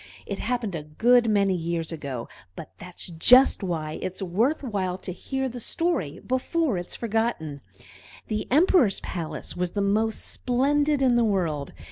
[0.25, 5.11] It happened a good many years ago, but that's just why it's worth while to
[5.11, 7.61] hear the story before it is forgotten.
[8.25, 11.71] The Emperor's palace was the most splendid in the world.